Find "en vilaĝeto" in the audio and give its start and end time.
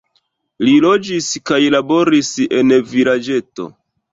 2.61-3.69